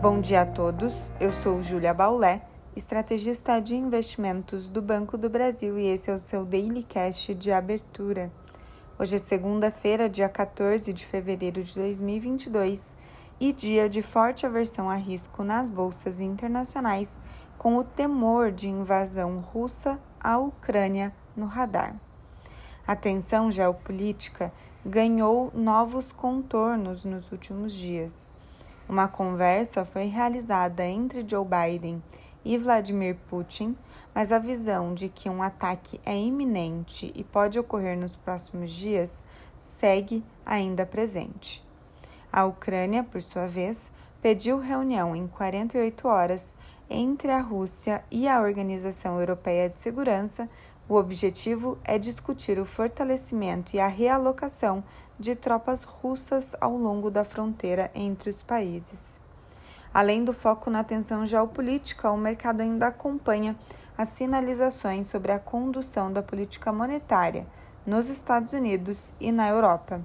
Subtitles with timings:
[0.00, 2.40] Bom dia a todos, eu sou Júlia Baulé,
[2.74, 7.52] estrategista de investimentos do Banco do Brasil e esse é o seu Daily Cash de
[7.52, 8.32] abertura.
[8.98, 12.96] Hoje é segunda-feira, dia 14 de fevereiro de 2022
[13.38, 17.20] e dia de forte aversão a risco nas bolsas internacionais,
[17.58, 21.94] com o temor de invasão russa à Ucrânia no radar.
[22.86, 24.50] A tensão geopolítica
[24.82, 28.39] ganhou novos contornos nos últimos dias.
[28.90, 32.02] Uma conversa foi realizada entre Joe Biden
[32.44, 33.76] e Vladimir Putin,
[34.12, 39.24] mas a visão de que um ataque é iminente e pode ocorrer nos próximos dias
[39.56, 41.64] segue ainda presente.
[42.32, 46.56] A Ucrânia, por sua vez, pediu reunião em 48 horas
[46.90, 50.48] entre a Rússia e a Organização Europeia de Segurança
[50.90, 54.82] o objetivo é discutir o fortalecimento e a realocação
[55.20, 59.20] de tropas russas ao longo da fronteira entre os países.
[59.92, 63.54] Além do foco na tensão geopolítica, o mercado ainda acompanha
[63.98, 67.46] as sinalizações sobre a condução da política monetária
[67.84, 70.00] nos Estados Unidos e na Europa.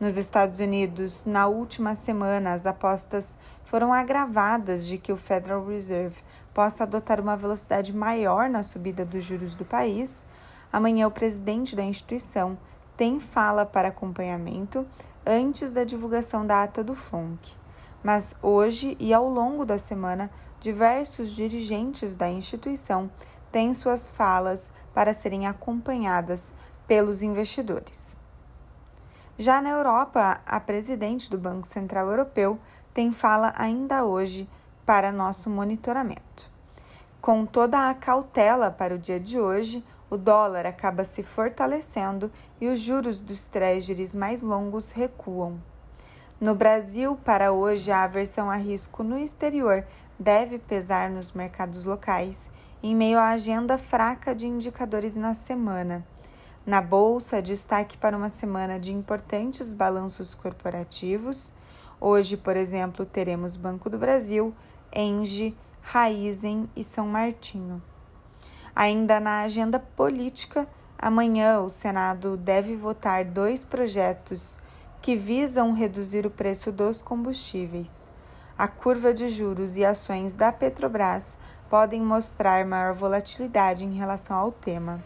[0.00, 6.20] Nos Estados Unidos, na última semana, as apostas foram agravadas de que o Federal Reserve
[6.52, 10.24] possa adotar uma velocidade maior na subida dos juros do país.
[10.72, 12.58] Amanhã, o presidente da instituição
[13.02, 14.86] tem fala para acompanhamento
[15.26, 17.56] antes da divulgação da ata do FONC.
[18.00, 23.10] Mas hoje e ao longo da semana, diversos dirigentes da instituição
[23.50, 26.54] têm suas falas para serem acompanhadas
[26.86, 28.16] pelos investidores.
[29.36, 32.56] Já na Europa, a presidente do Banco Central Europeu
[32.94, 34.48] tem fala ainda hoje
[34.86, 36.48] para nosso monitoramento.
[37.20, 42.68] Com toda a cautela para o dia de hoje, o dólar acaba se fortalecendo e
[42.68, 45.58] os juros dos treasuries mais longos recuam.
[46.38, 49.86] No Brasil, para hoje, a aversão a risco no exterior
[50.18, 52.50] deve pesar nos mercados locais,
[52.82, 56.06] em meio à agenda fraca de indicadores na semana.
[56.66, 61.54] Na bolsa, destaque para uma semana de importantes balanços corporativos.
[61.98, 64.54] Hoje, por exemplo, teremos Banco do Brasil,
[64.94, 67.82] Engie, Raizen e São Martinho.
[68.74, 70.66] Ainda na agenda política,
[70.98, 74.58] amanhã o Senado deve votar dois projetos
[75.00, 78.10] que visam reduzir o preço dos combustíveis.
[78.56, 81.36] A curva de juros e ações da Petrobras
[81.68, 85.02] podem mostrar maior volatilidade em relação ao tema.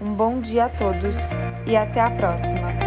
[0.00, 1.16] Um bom dia a todos
[1.66, 2.83] e até a próxima!